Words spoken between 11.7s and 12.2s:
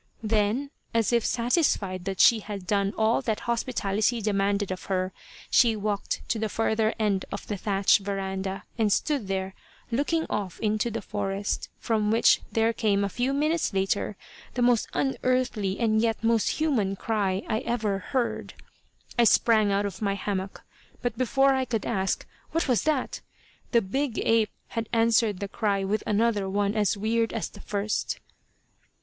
from